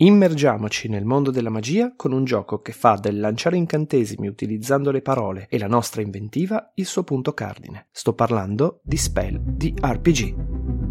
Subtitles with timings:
[0.00, 5.02] Immergiamoci nel mondo della magia con un gioco che fa del lanciare incantesimi utilizzando le
[5.02, 7.88] parole e la nostra inventiva il suo punto cardine.
[7.90, 10.87] Sto parlando di Spell di RPG.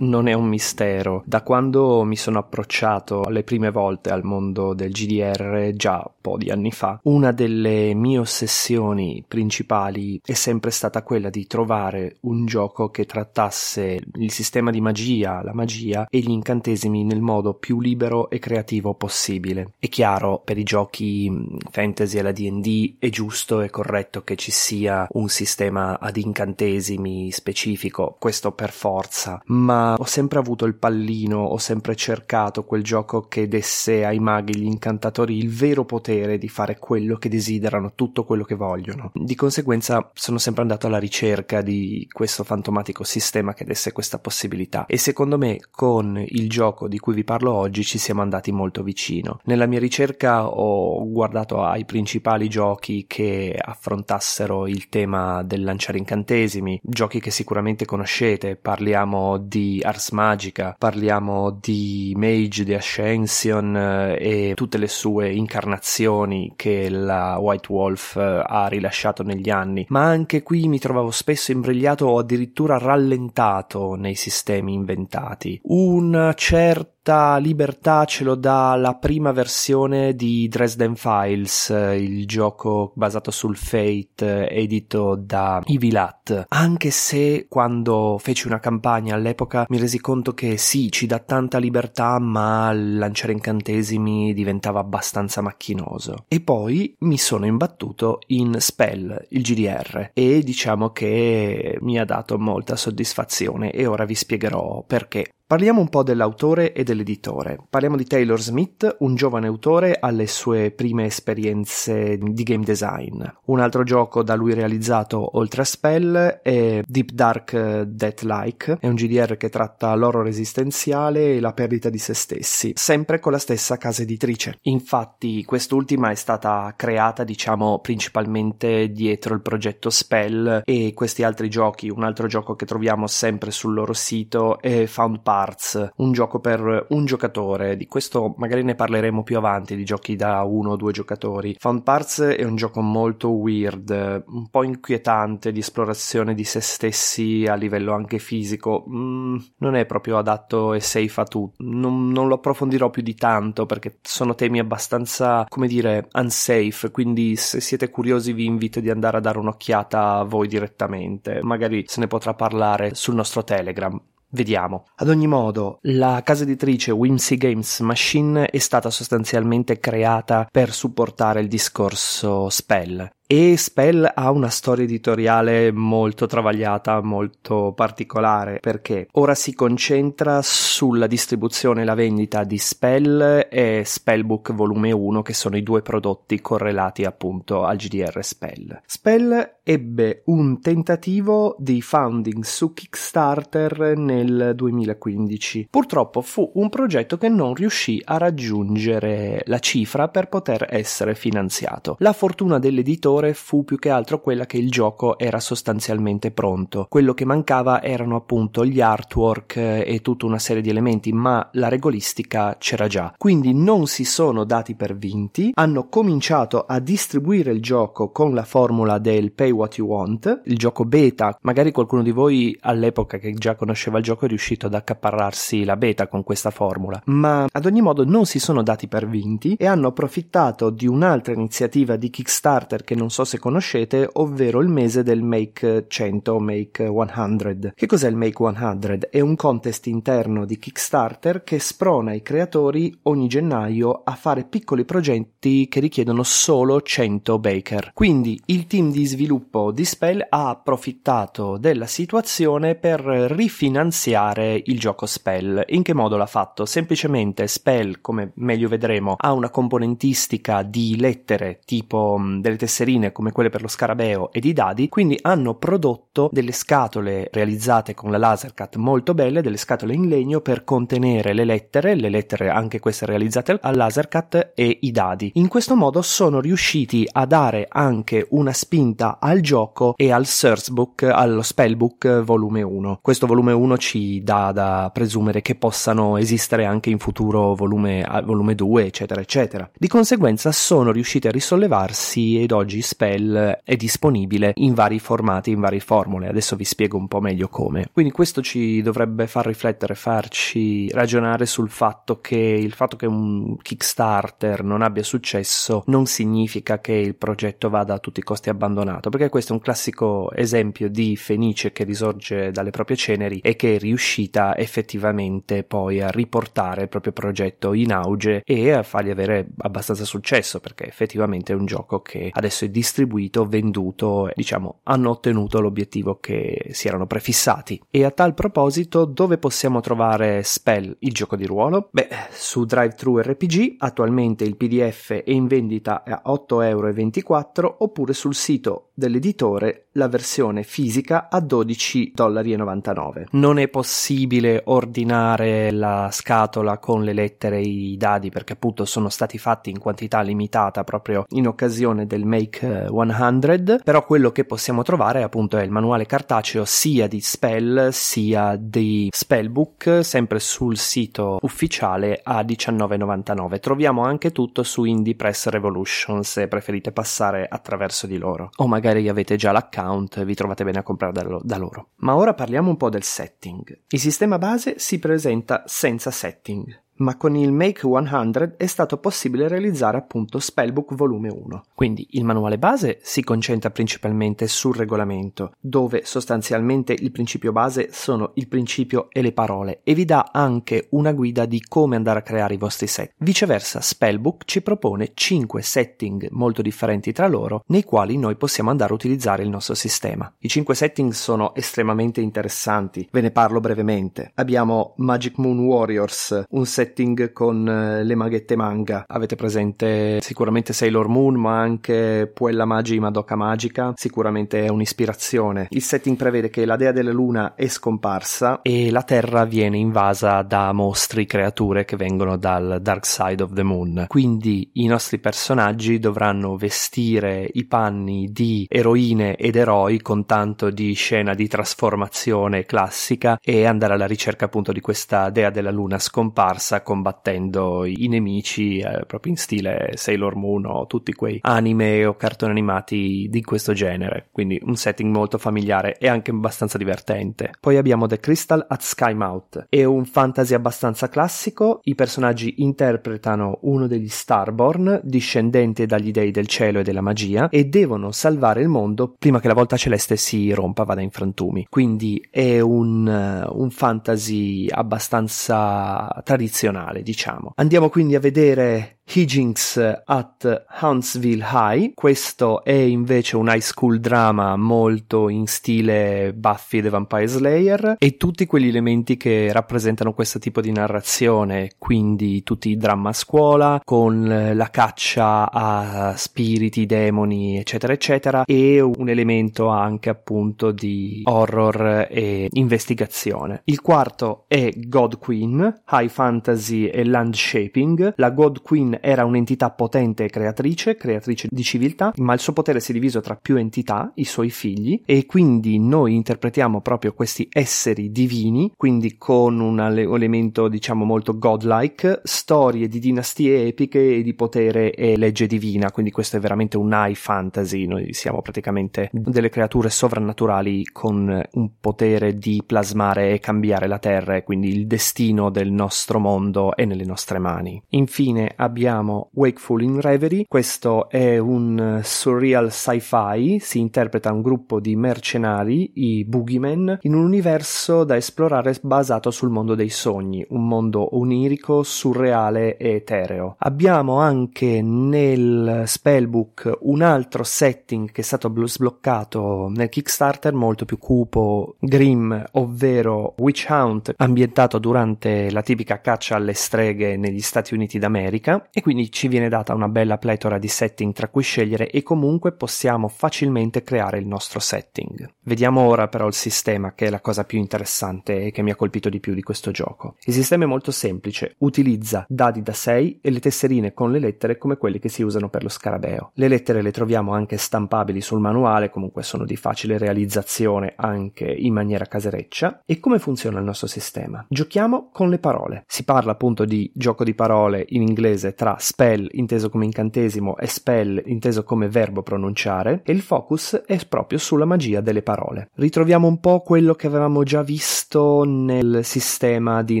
[0.18, 1.22] Non è un mistero.
[1.24, 6.36] Da quando mi sono approcciato le prime volte al mondo del GDR, già un po'
[6.36, 12.46] di anni fa, una delle mie ossessioni principali è sempre stata quella di trovare un
[12.46, 17.80] gioco che trattasse il sistema di magia, la magia e gli incantesimi nel modo più
[17.80, 19.74] libero e creativo possibile.
[19.78, 21.30] È chiaro, per i giochi
[21.70, 28.16] fantasy alla D&D è giusto e corretto che ci sia un sistema ad incantesimi specifico,
[28.18, 33.46] questo per forza, ma ho sempre avuto il pallino, ho sempre cercato quel gioco che
[33.46, 38.42] desse ai maghi, gli incantatori, il vero potere di fare quello che desiderano, tutto quello
[38.42, 39.12] che vogliono.
[39.14, 44.86] Di conseguenza sono sempre andato alla ricerca di questo fantomatico sistema che desse questa possibilità
[44.86, 48.82] e secondo me con il gioco di cui vi parlo oggi ci siamo andati molto
[48.82, 49.40] vicino.
[49.44, 56.80] Nella mia ricerca ho guardato ai principali giochi che affrontassero il tema del lanciare incantesimi,
[56.82, 64.52] giochi che sicuramente conoscete, parliamo di Ars Magica, parliamo di Mage di Ascension eh, e
[64.54, 70.44] tutte le sue incarnazioni che la White Wolf eh, ha rilasciato negli anni, ma anche
[70.44, 75.58] qui mi trovavo spesso imbrigliato o addirittura rallentato nei sistemi inventati.
[75.64, 82.92] Una certa questa libertà ce lo dà la prima versione di Dresden Files, il gioco
[82.96, 86.44] basato sul Fate edito da Evilat.
[86.48, 91.56] Anche se quando feci una campagna all'epoca mi resi conto che sì, ci dà tanta
[91.56, 96.26] libertà, ma lanciare incantesimi diventava abbastanza macchinoso.
[96.28, 102.38] E poi mi sono imbattuto in Spell, il GDR, e diciamo che mi ha dato
[102.38, 105.30] molta soddisfazione e ora vi spiegherò perché.
[105.48, 107.58] Parliamo un po' dell'autore e dell'editore.
[107.70, 113.24] Parliamo di Taylor Smith, un giovane autore alle sue prime esperienze di game design.
[113.46, 118.94] Un altro gioco da lui realizzato oltre a Spell è Deep Dark Death-like, è un
[118.94, 123.78] GDR che tratta l'oro resistenziale e la perdita di se stessi, sempre con la stessa
[123.78, 124.58] casa editrice.
[124.64, 131.88] Infatti quest'ultima è stata creata, diciamo, principalmente dietro il progetto Spell e questi altri giochi,
[131.88, 136.40] un altro gioco che troviamo sempre sul loro sito è Found Path Hearts, un gioco
[136.40, 140.76] per un giocatore, di questo magari ne parleremo più avanti, di giochi da uno o
[140.76, 141.56] due giocatori.
[141.58, 147.46] Found Parts è un gioco molto weird, un po' inquietante di esplorazione di se stessi
[147.48, 152.28] a livello anche fisico, mm, non è proprio adatto e safe a tutti, non, non
[152.28, 157.90] lo approfondirò più di tanto perché sono temi abbastanza, come dire, unsafe, quindi se siete
[157.90, 162.34] curiosi vi invito di andare a dare un'occhiata a voi direttamente, magari se ne potrà
[162.34, 164.00] parlare sul nostro Telegram.
[164.30, 164.84] Vediamo.
[164.96, 171.40] Ad ogni modo, la casa editrice Whimsy Games Machine è stata sostanzialmente creata per supportare
[171.40, 179.34] il discorso Spell e Spell ha una storia editoriale molto travagliata, molto particolare, perché ora
[179.34, 185.58] si concentra sulla distribuzione e la vendita di Spell e Spellbook volume 1, che sono
[185.58, 188.80] i due prodotti correlati appunto al GDR Spell.
[188.86, 195.68] Spell ebbe un tentativo di founding su Kickstarter nel 2015.
[195.70, 201.96] Purtroppo fu un progetto che non riuscì a raggiungere la cifra per poter essere finanziato.
[201.98, 206.86] La fortuna dell'editore migliore fu più che altro quella che il gioco era sostanzialmente pronto.
[206.88, 211.68] Quello che mancava erano appunto gli artwork e tutta una serie di elementi, ma la
[211.68, 213.12] regolistica c'era già.
[213.16, 218.44] Quindi non si sono dati per vinti, hanno cominciato a distribuire il gioco con la
[218.44, 221.36] formula del pay what you want, il gioco beta.
[221.42, 225.76] Magari qualcuno di voi all'epoca che già conosceva il gioco è riuscito ad accaparrarsi la
[225.76, 229.66] beta con questa formula, ma ad ogni modo non si sono dati per vinti e
[229.66, 234.68] hanno approfittato di un'altra iniziativa di Kickstarter che non non so se conoscete, ovvero il
[234.68, 237.72] mese del Make 100 o Make 100.
[237.74, 239.08] Che cos'è il Make 100?
[239.10, 244.84] È un contest interno di Kickstarter che sprona i creatori ogni gennaio a fare piccoli
[244.84, 247.92] progetti che richiedono solo 100 baker.
[247.94, 255.06] Quindi il team di sviluppo di Spell ha approfittato della situazione per rifinanziare il gioco
[255.06, 255.64] Spell.
[255.68, 256.66] In che modo l'ha fatto?
[256.66, 263.32] Semplicemente Spell, come meglio vedremo, ha una componentistica di lettere tipo mh, delle tesserine come
[263.32, 268.18] quelle per lo scarabeo e di dadi, quindi hanno prodotto delle scatole realizzate con la
[268.18, 272.80] laser cut molto belle, delle scatole in legno per contenere le lettere, le lettere anche
[272.80, 275.32] queste realizzate al laser cut e i dadi.
[275.34, 280.72] In questo modo sono riusciti a dare anche una spinta al gioco e al source
[280.72, 282.98] book, allo spellbook volume 1.
[283.00, 288.54] Questo volume 1 ci dà da presumere che possano esistere anche in futuro volume, volume
[288.54, 289.70] 2, eccetera, eccetera.
[289.76, 295.60] Di conseguenza sono riusciti a risollevarsi ed oggi Spell è disponibile in vari formati, in
[295.60, 296.28] varie formule.
[296.28, 297.90] Adesso vi spiego un po' meglio come.
[297.92, 303.58] Quindi questo ci dovrebbe far riflettere, farci ragionare sul fatto che il fatto che un
[303.58, 309.10] Kickstarter non abbia successo non significa che il progetto vada a tutti i costi abbandonato,
[309.10, 313.76] perché questo è un classico esempio di Fenice che risorge dalle proprie ceneri e che
[313.76, 319.48] è riuscita effettivamente poi a riportare il proprio progetto in auge e a fargli avere
[319.58, 325.60] abbastanza successo, perché effettivamente è un gioco che adesso è distribuito, venduto, diciamo, hanno ottenuto
[325.60, 327.80] l'obiettivo che si erano prefissati.
[327.90, 331.88] E a tal proposito, dove possiamo trovare Spell, il gioco di ruolo?
[331.90, 338.34] Beh, su DriveThru RPG, attualmente il PDF è in vendita a 8,24 euro oppure sul
[338.34, 347.12] sito dell'editore la versione fisica a 12,99 Non è possibile ordinare la scatola con le
[347.12, 352.06] lettere e i dadi perché appunto sono stati fatti in quantità limitata proprio in occasione
[352.06, 357.20] del Make 100, però quello che possiamo trovare appunto è il manuale cartaceo sia di
[357.20, 363.58] Spell sia di Spellbook sempre sul sito ufficiale a 19,99.
[363.58, 368.50] Troviamo anche tutto su Indie Press Revolution se preferite passare attraverso di loro.
[368.56, 371.90] O magari avete già l'account account vi trovate bene a comprare da, lo- da loro.
[371.96, 373.82] Ma ora parliamo un po' del setting.
[373.88, 379.48] Il sistema base si presenta senza setting ma con il Make 100 è stato possibile
[379.48, 381.64] realizzare appunto Spellbook volume 1.
[381.74, 388.32] Quindi il manuale base si concentra principalmente sul regolamento, dove sostanzialmente il principio base sono
[388.34, 392.22] il principio e le parole e vi dà anche una guida di come andare a
[392.22, 393.12] creare i vostri set.
[393.18, 398.92] Viceversa, Spellbook ci propone 5 setting molto differenti tra loro nei quali noi possiamo andare
[398.92, 400.32] a utilizzare il nostro sistema.
[400.38, 404.32] I 5 setting sono estremamente interessanti, ve ne parlo brevemente.
[404.34, 409.04] Abbiamo Magic Moon Warriors, un set setting con eh, le maghette manga.
[409.06, 415.66] Avete presente sicuramente Sailor Moon, ma anche Puella Magi Madoka Magica, sicuramente è un'ispirazione.
[415.70, 420.42] Il setting prevede che la dea della luna è scomparsa e la Terra viene invasa
[420.42, 424.04] da mostri, creature che vengono dal Dark Side of the Moon.
[424.08, 430.92] Quindi i nostri personaggi dovranno vestire i panni di eroine ed eroi con tanto di
[430.94, 436.77] scena di trasformazione classica e andare alla ricerca appunto di questa dea della luna scomparsa
[436.82, 442.52] combattendo i nemici eh, proprio in stile Sailor Moon o tutti quei anime o cartoni
[442.52, 444.28] animati di questo genere.
[444.32, 447.52] Quindi un setting molto familiare e anche abbastanza divertente.
[447.60, 449.66] Poi abbiamo The Crystal at Skymouth.
[449.68, 451.80] È un fantasy abbastanza classico.
[451.84, 457.64] I personaggi interpretano uno degli Starborn, discendenti dagli dei del cielo e della magia, e
[457.64, 461.66] devono salvare il mondo prima che la volta celeste si rompa, vada in frantumi.
[461.68, 467.52] Quindi è un, un fantasy abbastanza tradizionale tradizionale, diciamo.
[467.56, 471.92] Andiamo quindi a vedere Higgins at Huntsville High.
[471.94, 478.16] Questo è invece un high school drama molto in stile Buffy the Vampire Slayer e
[478.18, 483.80] tutti quegli elementi che rappresentano questo tipo di narrazione, quindi tutti i dramma a scuola
[483.82, 492.08] con la caccia a spiriti, demoni, eccetera, eccetera, e un elemento anche appunto di horror
[492.10, 493.62] e investigazione.
[493.64, 498.14] Il quarto è God Queen, High Fantasy e Land Shaping.
[498.16, 502.80] La God Queen era un'entità potente e creatrice, creatrice di civiltà, ma il suo potere
[502.80, 507.48] si è diviso tra più entità, i suoi figli, e quindi noi interpretiamo proprio questi
[507.50, 514.34] esseri divini, quindi con un elemento diciamo molto godlike, storie di dinastie epiche e di
[514.34, 519.48] potere e legge divina, quindi questo è veramente un high fantasy, noi siamo praticamente delle
[519.48, 525.50] creature sovrannaturali con un potere di plasmare e cambiare la terra e quindi il destino
[525.50, 527.82] del nostro mondo è nelle nostre mani.
[527.90, 534.80] Infine abbiamo abbiamo Wakeful in Reverie, questo è un surreal sci-fi, si interpreta un gruppo
[534.80, 540.66] di mercenari, i Boogeymen, in un universo da esplorare basato sul mondo dei sogni, un
[540.66, 543.56] mondo onirico, surreale e etereo.
[543.58, 550.96] Abbiamo anche nel spellbook un altro setting che è stato sbloccato nel Kickstarter molto più
[550.96, 557.98] cupo, grim, ovvero Witch Hunt, ambientato durante la tipica caccia alle streghe negli Stati Uniti
[557.98, 562.04] d'America e quindi ci viene data una bella pletora di setting tra cui scegliere e
[562.04, 565.34] comunque possiamo facilmente creare il nostro setting.
[565.42, 568.76] Vediamo ora però il sistema che è la cosa più interessante e che mi ha
[568.76, 570.14] colpito di più di questo gioco.
[570.26, 574.58] Il sistema è molto semplice, utilizza dadi da 6 e le tesserine con le lettere
[574.58, 576.30] come quelle che si usano per lo scarabeo.
[576.34, 581.72] Le lettere le troviamo anche stampabili sul manuale, comunque sono di facile realizzazione anche in
[581.72, 582.82] maniera casereccia.
[582.86, 584.46] E come funziona il nostro sistema?
[584.48, 585.82] Giochiamo con le parole.
[585.88, 590.66] Si parla appunto di gioco di parole in inglese tra spell inteso come incantesimo e
[590.66, 595.70] spell inteso come verbo pronunciare e il focus è proprio sulla magia delle parole.
[595.74, 600.00] Ritroviamo un po' quello che avevamo già visto nel sistema di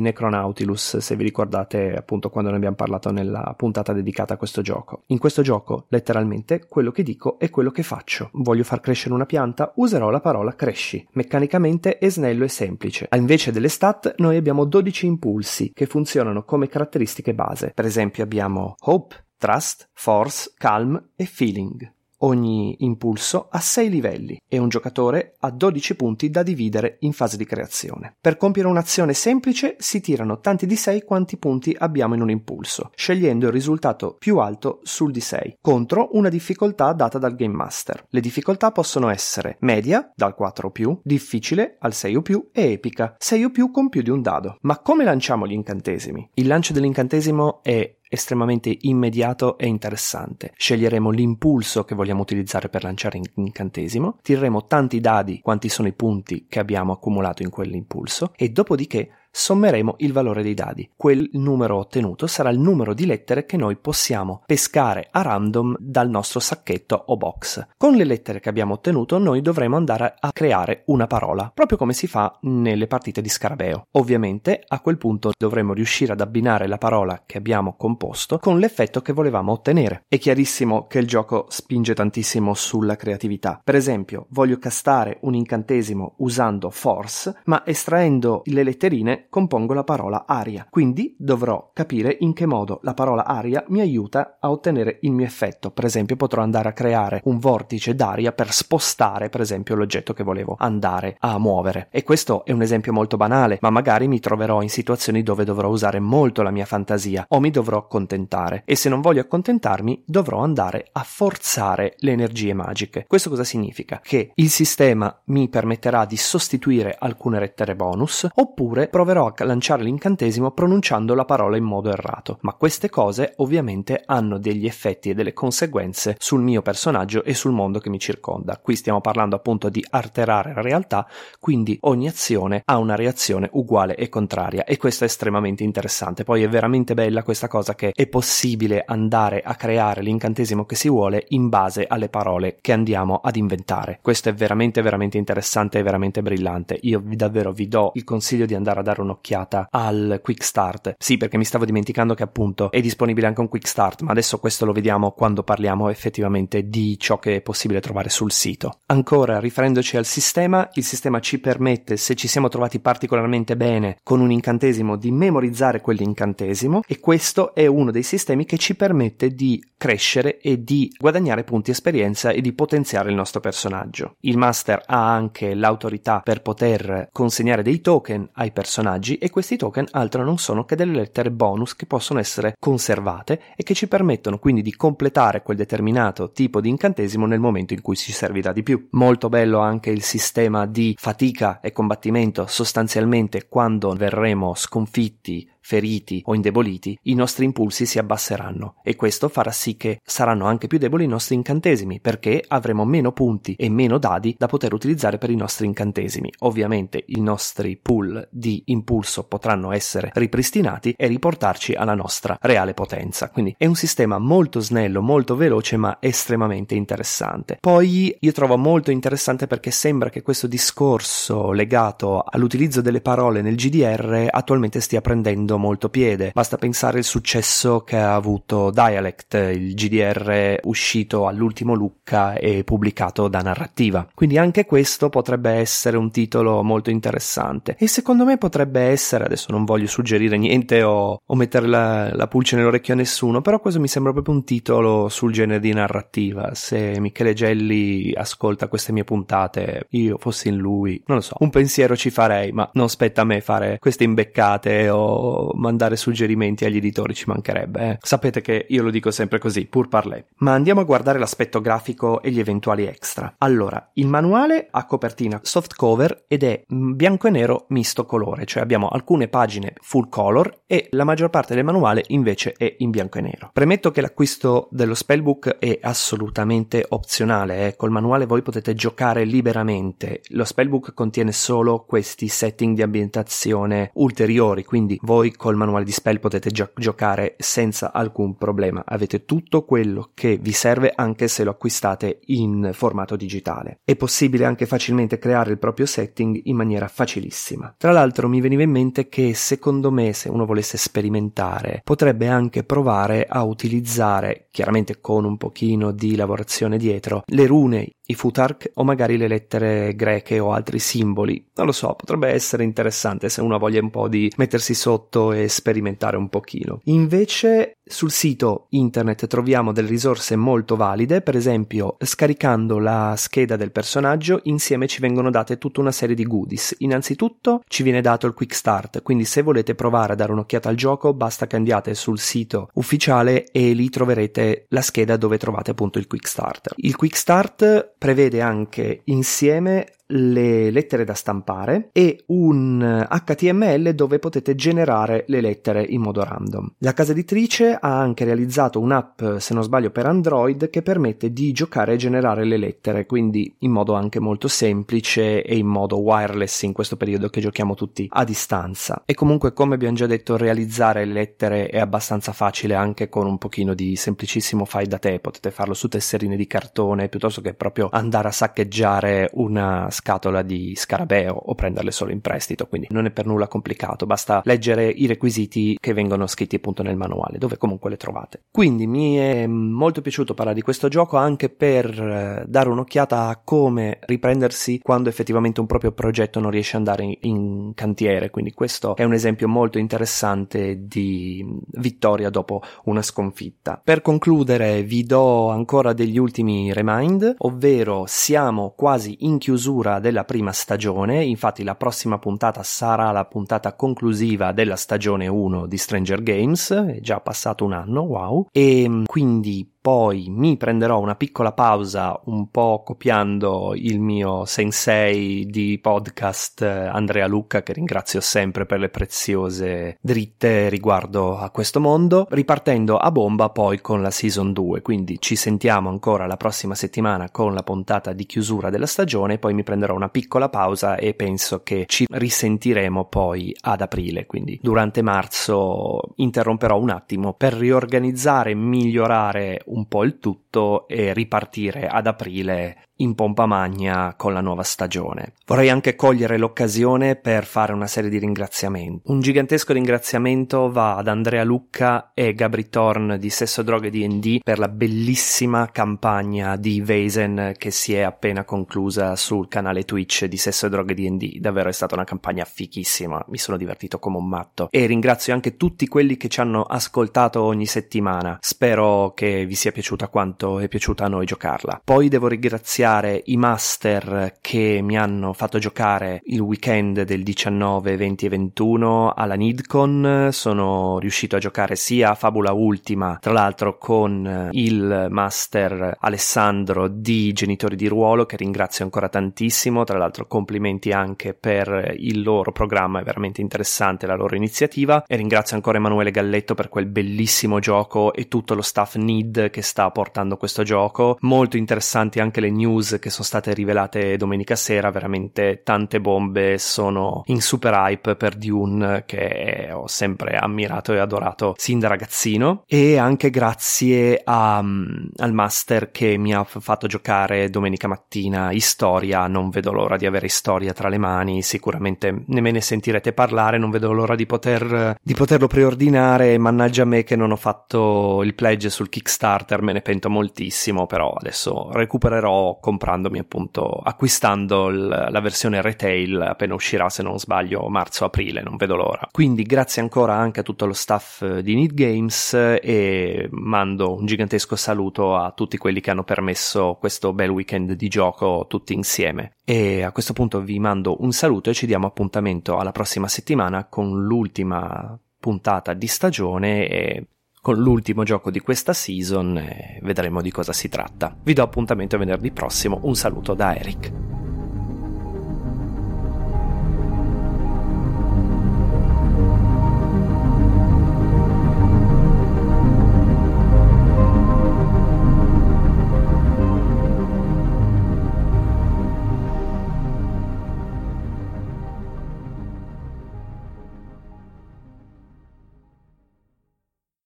[0.00, 5.04] Necronautilus, se vi ricordate appunto quando ne abbiamo parlato nella puntata dedicata a questo gioco.
[5.06, 8.28] In questo gioco, letteralmente, quello che dico è quello che faccio.
[8.32, 11.06] Voglio far crescere una pianta, userò la parola cresci.
[11.12, 13.08] Meccanicamente è snello e semplice.
[13.14, 17.72] Invece delle stat, noi abbiamo 12 impulsi che funzionano come caratteristiche base.
[17.74, 21.92] Per esempio abbiamo Hope, Trust, Force, Calm e Feeling.
[22.22, 27.36] Ogni impulso ha 6 livelli e un giocatore ha 12 punti da dividere in fase
[27.36, 28.16] di creazione.
[28.20, 32.90] Per compiere un'azione semplice si tirano tanti di 6 quanti punti abbiamo in un impulso,
[32.96, 38.04] scegliendo il risultato più alto sul di 6, contro una difficoltà data dal Game Master.
[38.08, 42.72] Le difficoltà possono essere media, dal 4 o più, difficile, al 6 o più, e
[42.72, 44.56] epica, 6 o più con più di un dado.
[44.62, 46.30] Ma come lanciamo gli incantesimi?
[46.34, 50.52] Il lancio dell'incantesimo è estremamente immediato e interessante.
[50.56, 56.46] Sceglieremo l'impulso che vogliamo utilizzare per lanciare l'incantesimo, tireremo tanti dadi quanti sono i punti
[56.48, 60.90] che abbiamo accumulato in quell'impulso e dopodiché sommeremo il valore dei dadi.
[60.96, 66.10] Quel numero ottenuto sarà il numero di lettere che noi possiamo pescare a random dal
[66.10, 67.68] nostro sacchetto o box.
[67.76, 71.92] Con le lettere che abbiamo ottenuto noi dovremo andare a creare una parola, proprio come
[71.92, 73.86] si fa nelle partite di scarabeo.
[73.92, 79.02] Ovviamente a quel punto dovremo riuscire ad abbinare la parola che abbiamo composto con l'effetto
[79.02, 80.02] che volevamo ottenere.
[80.08, 83.60] È chiarissimo che il gioco spinge tantissimo sulla creatività.
[83.62, 90.24] Per esempio, voglio castare un incantesimo usando force, ma estraendo le letterine compongo la parola
[90.26, 95.12] aria, quindi dovrò capire in che modo la parola aria mi aiuta a ottenere il
[95.12, 95.70] mio effetto.
[95.70, 100.22] Per esempio potrò andare a creare un vortice d'aria per spostare per esempio l'oggetto che
[100.22, 101.88] volevo andare a muovere.
[101.90, 105.68] E questo è un esempio molto banale, ma magari mi troverò in situazioni dove dovrò
[105.68, 110.40] usare molto la mia fantasia o mi dovrò accontentare e se non voglio accontentarmi dovrò
[110.40, 113.04] andare a forzare le energie magiche.
[113.06, 114.00] Questo cosa significa?
[114.02, 119.84] Che il sistema mi permetterà di sostituire alcune lettere bonus oppure proverò proverò a lanciare
[119.84, 125.14] l'incantesimo pronunciando la parola in modo errato, ma queste cose ovviamente hanno degli effetti e
[125.14, 128.58] delle conseguenze sul mio personaggio e sul mondo che mi circonda.
[128.58, 131.08] Qui stiamo parlando appunto di alterare la realtà,
[131.40, 136.24] quindi ogni azione ha una reazione uguale e contraria e questo è estremamente interessante.
[136.24, 140.90] Poi è veramente bella questa cosa che è possibile andare a creare l'incantesimo che si
[140.90, 144.00] vuole in base alle parole che andiamo ad inventare.
[144.02, 146.78] Questo è veramente veramente interessante e veramente brillante.
[146.82, 150.96] Io davvero vi do il consiglio di andare a dare un'occhiata al Quick Start.
[150.98, 154.38] Sì, perché mi stavo dimenticando che appunto è disponibile anche un Quick Start, ma adesso
[154.38, 158.80] questo lo vediamo quando parliamo effettivamente di ciò che è possibile trovare sul sito.
[158.86, 164.20] Ancora, riferendoci al sistema, il sistema ci permette, se ci siamo trovati particolarmente bene con
[164.20, 169.62] un incantesimo, di memorizzare quell'incantesimo e questo è uno dei sistemi che ci permette di
[169.76, 174.16] crescere e di guadagnare punti esperienza e di potenziare il nostro personaggio.
[174.20, 179.56] Il master ha anche l'autorità per poter consegnare dei token ai personaggi personaggi e questi
[179.56, 183.88] token altro non sono che delle lettere bonus che possono essere conservate e che ci
[183.88, 188.52] permettono quindi di completare quel determinato tipo di incantesimo nel momento in cui ci servirà
[188.52, 188.88] di più.
[188.92, 196.34] Molto bello anche il sistema di fatica e combattimento sostanzialmente quando verremo sconfitti feriti o
[196.34, 201.04] indeboliti, i nostri impulsi si abbasseranno e questo farà sì che saranno anche più deboli
[201.04, 205.36] i nostri incantesimi perché avremo meno punti e meno dadi da poter utilizzare per i
[205.36, 206.32] nostri incantesimi.
[206.38, 213.28] Ovviamente i nostri pool di impulso potranno essere ripristinati e riportarci alla nostra reale potenza.
[213.28, 217.58] Quindi è un sistema molto snello, molto veloce ma estremamente interessante.
[217.60, 223.56] Poi io trovo molto interessante perché sembra che questo discorso legato all'utilizzo delle parole nel
[223.56, 226.30] GDR attualmente stia prendendo molto piede.
[226.32, 233.28] Basta pensare al successo che ha avuto Dialect, il GDR uscito all'ultimo Lucca e pubblicato
[233.28, 234.08] da Narrativa.
[234.14, 239.50] Quindi anche questo potrebbe essere un titolo molto interessante e secondo me potrebbe essere, adesso
[239.50, 243.80] non voglio suggerire niente o, o mettere la, la pulce nell'orecchio a nessuno, però questo
[243.80, 246.54] mi sembra proprio un titolo sul genere di narrativa.
[246.54, 251.50] Se Michele Gelli ascolta queste mie puntate, io fossi in lui, non lo so, un
[251.50, 256.76] pensiero ci farei, ma non spetta a me fare queste imbeccate o mandare suggerimenti agli
[256.76, 257.80] editori, ci mancherebbe.
[257.80, 257.98] Eh.
[258.00, 260.26] Sapete che io lo dico sempre così, pur parlé.
[260.38, 263.34] Ma andiamo a guardare l'aspetto grafico e gli eventuali extra.
[263.38, 268.62] Allora, il manuale ha copertina soft cover ed è bianco e nero misto colore, cioè
[268.62, 273.18] abbiamo alcune pagine full color e la maggior parte del manuale invece è in bianco
[273.18, 273.50] e nero.
[273.52, 277.76] Premetto che l'acquisto dello spellbook è assolutamente opzionale, eh.
[277.76, 280.20] col manuale voi potete giocare liberamente.
[280.28, 286.20] Lo spellbook contiene solo questi setting di ambientazione ulteriori, quindi voi col manuale di spell
[286.20, 288.82] potete gio- giocare senza alcun problema.
[288.84, 293.78] Avete tutto quello che vi serve anche se lo acquistate in formato digitale.
[293.82, 297.74] È possibile anche facilmente creare il proprio setting in maniera facilissima.
[297.78, 302.64] Tra l'altro mi veniva in mente che secondo me se uno volesse sperimentare potrebbe anche
[302.64, 308.84] provare a utilizzare, chiaramente con un pochino di lavorazione dietro, le rune i futark o
[308.84, 311.44] magari le lettere greche o altri simboli.
[311.56, 315.32] Non lo so, potrebbe essere interessante se uno ha voglia un po' di mettersi sotto
[315.32, 316.80] e sperimentare un pochino.
[316.84, 323.72] Invece sul sito internet troviamo delle risorse molto valide, per esempio scaricando la scheda del
[323.72, 326.76] personaggio insieme ci vengono date tutta una serie di goodies.
[326.78, 330.76] Innanzitutto ci viene dato il quick start, quindi se volete provare a dare un'occhiata al
[330.76, 335.98] gioco basta che andiate sul sito ufficiale e lì troverete la scheda dove trovate appunto
[335.98, 336.72] il quick start.
[336.76, 344.54] Il quick start prevede anche insieme le lettere da stampare e un HTML dove potete
[344.54, 346.74] generare le lettere in modo random.
[346.78, 351.52] La casa editrice ha anche realizzato un'app, se non sbaglio, per Android che permette di
[351.52, 356.62] giocare e generare le lettere, quindi in modo anche molto semplice e in modo wireless
[356.62, 359.02] in questo periodo che giochiamo tutti a distanza.
[359.04, 363.38] E comunque, come abbiamo già detto, realizzare le lettere è abbastanza facile anche con un
[363.38, 367.88] pochino di semplicissimo fai da te, potete farlo su tesserine di cartone piuttosto che proprio
[367.90, 373.10] andare a saccheggiare una scatola di scarabeo o prenderle solo in prestito, quindi non è
[373.10, 377.90] per nulla complicato, basta leggere i requisiti che vengono scritti appunto nel manuale, dove comunque
[377.90, 378.42] le trovate.
[378.50, 383.40] Quindi mi è molto piaciuto parlare di questo gioco anche per eh, dare un'occhiata a
[383.42, 388.52] come riprendersi quando effettivamente un proprio progetto non riesce ad andare in, in cantiere, quindi
[388.52, 393.80] questo è un esempio molto interessante di vittoria dopo una sconfitta.
[393.82, 400.24] Per concludere vi do ancora degli ultimi remind, ovvero siamo quasi in chiusura chiusura della
[400.24, 406.22] prima stagione, infatti la prossima puntata sarà la puntata conclusiva della stagione 1 di Stranger
[406.22, 412.20] Games, è già passato un anno, wow, e quindi poi mi prenderò una piccola pausa
[412.26, 418.90] un po' copiando il mio sensei di podcast Andrea Lucca che ringrazio sempre per le
[418.90, 425.16] preziose dritte riguardo a questo mondo ripartendo a bomba poi con la season 2 quindi
[425.20, 429.62] ci sentiamo ancora la prossima settimana con la puntata di chiusura della stagione poi mi
[429.62, 434.26] prenderò una piccola pausa e penso che ci risentiremo poi ad aprile.
[434.26, 440.88] Quindi durante marzo interromperò un attimo per riorganizzare e migliorare un un po' il tutto
[440.88, 445.34] e ripartire ad aprile in pompa magna con la nuova stagione.
[445.46, 449.02] Vorrei anche cogliere l'occasione per fare una serie di ringraziamenti.
[449.10, 454.58] Un gigantesco ringraziamento va ad Andrea Lucca e Gabri Thorn di Sesso Droghe D&D per
[454.58, 460.68] la bellissima campagna di Vasen che si è appena conclusa sul canale Twitch di Sesso
[460.68, 461.38] Droghe D&D.
[461.38, 465.56] Davvero è stata una campagna fichissima, mi sono divertito come un matto e ringrazio anche
[465.56, 468.38] tutti quelli che ci hanno ascoltato ogni settimana.
[468.40, 471.80] Spero che vi sia piaciuta quanto è piaciuta a noi giocarla.
[471.84, 477.96] Poi devo ringraziare ringraziare i master che mi hanno fatto giocare il weekend del 19,
[477.96, 480.28] 20 e 21 alla Nidcon.
[480.32, 487.32] Sono riuscito a giocare sia a Fabula Ultima, tra l'altro con il master Alessandro di
[487.32, 489.84] Genitori di Ruolo, che ringrazio ancora tantissimo.
[489.84, 495.04] Tra l'altro, complimenti anche per il loro programma, è veramente interessante la loro iniziativa.
[495.06, 499.62] E ringrazio ancora Emanuele Galletto per quel bellissimo gioco e tutto lo staff Nid che
[499.62, 501.18] sta portando questo gioco.
[501.20, 506.58] Molto interessanti anche le news news che sono state rivelate domenica sera, veramente tante bombe,
[506.58, 512.64] sono in super hype per Dune che ho sempre ammirato e adorato sin da ragazzino.
[512.66, 519.26] E anche grazie a, um, al master che mi ha fatto giocare domenica mattina Historia,
[519.26, 523.58] non vedo l'ora di avere Historia tra le mani, sicuramente ne me ne sentirete parlare,
[523.58, 528.34] non vedo l'ora di, poter, di poterlo preordinare, mannaggia me che non ho fatto il
[528.34, 535.20] pledge sul Kickstarter, me ne pento moltissimo, però adesso recupererò comprandomi appunto, acquistando il, la
[535.20, 539.08] versione retail appena uscirà se non sbaglio marzo-aprile, non vedo l'ora.
[539.10, 544.54] Quindi grazie ancora anche a tutto lo staff di Need Games e mando un gigantesco
[544.54, 549.36] saluto a tutti quelli che hanno permesso questo bel weekend di gioco tutti insieme.
[549.46, 553.64] E a questo punto vi mando un saluto e ci diamo appuntamento alla prossima settimana
[553.64, 557.06] con l'ultima puntata di stagione e
[557.40, 561.16] con l'ultimo gioco di questa season e vedremo di cosa si tratta.
[561.22, 563.92] Vi do appuntamento venerdì prossimo, un saluto da Eric.